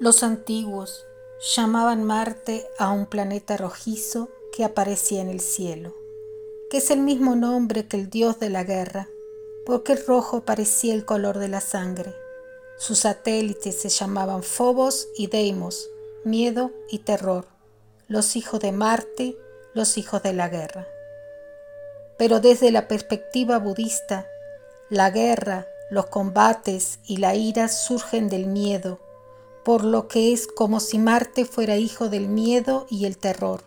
Los 0.00 0.22
antiguos 0.22 1.04
llamaban 1.54 2.04
Marte 2.04 2.66
a 2.78 2.90
un 2.90 3.04
planeta 3.04 3.58
rojizo 3.58 4.30
que 4.50 4.64
aparecía 4.64 5.20
en 5.20 5.28
el 5.28 5.40
cielo, 5.40 5.94
que 6.70 6.78
es 6.78 6.90
el 6.90 7.00
mismo 7.00 7.36
nombre 7.36 7.86
que 7.86 7.98
el 7.98 8.08
dios 8.08 8.40
de 8.40 8.48
la 8.48 8.64
guerra, 8.64 9.10
porque 9.66 9.92
el 9.92 10.06
rojo 10.06 10.40
parecía 10.40 10.94
el 10.94 11.04
color 11.04 11.36
de 11.36 11.48
la 11.48 11.60
sangre. 11.60 12.14
Sus 12.78 13.00
satélites 13.00 13.78
se 13.78 13.90
llamaban 13.90 14.42
Phobos 14.42 15.06
y 15.18 15.26
Deimos, 15.26 15.90
miedo 16.24 16.70
y 16.88 17.00
terror, 17.00 17.44
los 18.08 18.36
hijos 18.36 18.58
de 18.60 18.72
Marte, 18.72 19.36
los 19.74 19.98
hijos 19.98 20.22
de 20.22 20.32
la 20.32 20.48
guerra. 20.48 20.88
Pero 22.16 22.40
desde 22.40 22.70
la 22.70 22.88
perspectiva 22.88 23.58
budista, 23.58 24.26
la 24.88 25.10
guerra, 25.10 25.66
los 25.90 26.06
combates 26.06 27.00
y 27.04 27.18
la 27.18 27.34
ira 27.34 27.68
surgen 27.68 28.30
del 28.30 28.46
miedo, 28.46 28.98
por 29.64 29.84
lo 29.84 30.08
que 30.08 30.32
es 30.32 30.46
como 30.46 30.80
si 30.80 30.98
Marte 30.98 31.44
fuera 31.44 31.76
hijo 31.76 32.08
del 32.08 32.28
miedo 32.28 32.86
y 32.90 33.04
el 33.04 33.16
terror. 33.18 33.62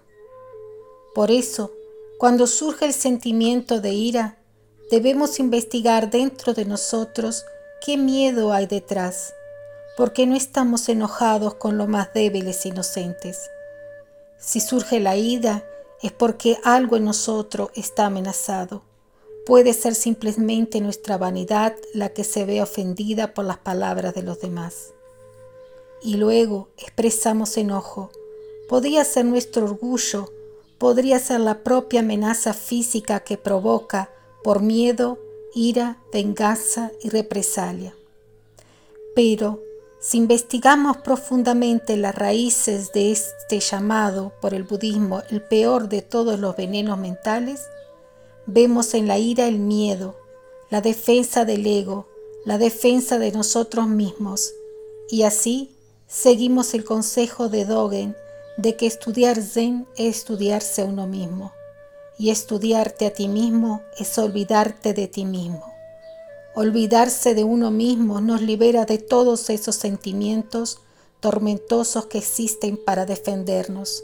Por 1.14 1.32
eso, 1.32 1.72
cuando 2.18 2.48
surge 2.48 2.86
el 2.86 2.94
sentimiento 2.94 3.82
de 3.82 3.92
ira, 3.92 4.38
debemos 4.90 5.40
investigar 5.40 6.10
dentro 6.10 6.54
de 6.54 6.66
nosotros 6.66 7.46
qué 7.86 7.98
miedo 7.98 8.54
hay 8.54 8.66
detrás, 8.66 9.34
porque 9.98 10.26
no 10.26 10.36
estamos 10.36 10.90
enojados 10.90 11.56
con 11.56 11.78
los 11.78 11.88
más 11.88 12.14
débiles 12.14 12.66
e 12.66 12.70
inocentes. 12.70 13.50
Si 14.40 14.60
surge 14.60 15.00
la 15.00 15.16
ira, 15.16 15.64
es 16.02 16.12
porque 16.12 16.58
algo 16.64 16.98
en 16.98 17.06
nosotros 17.06 17.70
está 17.76 18.08
amenazado. 18.08 18.84
Puede 19.46 19.74
ser 19.74 19.94
simplemente 19.94 20.82
nuestra 20.82 21.18
vanidad 21.18 21.76
la 21.94 22.10
que 22.10 22.24
se 22.24 22.46
ve 22.46 22.62
ofendida 22.62 23.34
por 23.34 23.46
las 23.46 23.58
palabras 23.58 24.14
de 24.14 24.24
los 24.24 24.40
demás. 24.40 24.94
Y 26.04 26.18
luego 26.18 26.70
expresamos 26.78 27.58
enojo. 27.58 28.12
Podría 28.68 29.06
ser 29.06 29.26
nuestro 29.26 29.64
orgullo, 29.64 30.30
podría 30.78 31.18
ser 31.20 31.40
la 31.40 31.64
propia 31.64 32.02
amenaza 32.02 32.54
física 32.54 33.22
que 33.22 33.38
provoca 33.38 34.12
por 34.44 34.62
miedo, 34.62 35.18
ira, 35.56 35.98
venganza 36.12 36.92
y 37.02 37.10
represalia. 37.10 37.96
Pero 39.16 39.62
si 40.02 40.18
investigamos 40.18 40.98
profundamente 40.98 41.96
las 41.96 42.14
raíces 42.14 42.92
de 42.92 43.14
este 43.14 43.62
llamado 43.62 44.34
por 44.42 44.54
el 44.54 44.64
budismo 44.64 45.22
el 45.30 45.42
peor 45.42 45.88
de 45.88 46.02
todos 46.02 46.38
los 46.42 46.58
venenos 46.58 46.98
mentales, 46.98 47.62
vemos 48.46 48.94
en 48.94 49.08
la 49.08 49.18
ira 49.18 49.48
el 49.48 49.60
miedo, 49.60 50.18
la 50.70 50.82
defensa 50.82 51.46
del 51.46 51.66
ego, 51.66 52.08
la 52.44 52.58
defensa 52.58 53.18
de 53.20 53.32
nosotros 53.32 53.88
mismos, 53.88 54.54
y 55.10 55.24
así 55.24 55.70
seguimos 56.14 56.76
el 56.76 56.84
consejo 56.84 57.50
de 57.50 57.66
Dogen 57.66 58.16
de 58.56 58.76
que 58.76 58.86
estudiar 58.86 59.42
Zen 59.42 59.88
es 59.98 60.18
estudiarse 60.18 60.84
a 60.84 60.86
uno 60.86 61.08
mismo, 61.08 61.54
y 62.20 62.30
estudiarte 62.30 63.08
a 63.08 63.14
ti 63.14 63.28
mismo 63.28 63.82
es 63.98 64.16
olvidarte 64.20 64.94
de 64.94 65.08
ti 65.08 65.26
mismo. 65.26 65.74
Olvidarse 66.54 67.34
de 67.34 67.44
uno 67.44 67.72
mismo 67.72 68.22
nos 68.22 68.44
libera 68.44 68.86
de 68.86 69.00
todos 69.00 69.50
esos 69.50 69.76
sentimientos 69.76 70.82
tormentosos 71.20 72.06
que 72.06 72.20
existen 72.20 72.78
para 72.78 73.08
defendernos. 73.08 74.04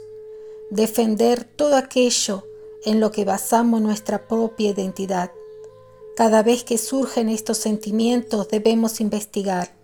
Defender 0.70 1.44
todo 1.44 1.76
aquello 1.76 2.44
en 2.84 2.98
lo 2.98 3.12
que 3.12 3.24
basamos 3.24 3.80
nuestra 3.80 4.26
propia 4.26 4.70
identidad. 4.70 5.30
Cada 6.16 6.42
vez 6.42 6.64
que 6.64 6.76
surgen 6.76 7.28
estos 7.28 7.58
sentimientos 7.58 8.48
debemos 8.48 9.00
investigar 9.00 9.76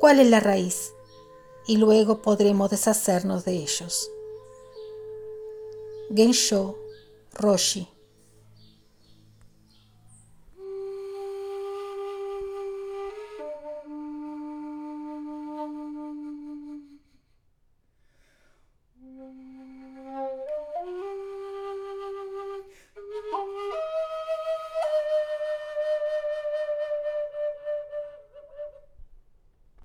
cuál 0.00 0.18
es 0.18 0.28
la 0.28 0.40
raíz 0.40 0.92
y 1.66 1.76
luego 1.76 2.22
podremos 2.22 2.70
deshacernos 2.70 3.44
de 3.44 3.52
ellos. 3.52 4.10
Gensho 6.14 6.76
Roshi 7.34 7.91